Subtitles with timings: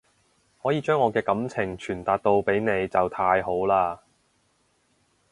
[0.63, 3.99] 可以將我嘅感情傳達到俾你就太好喇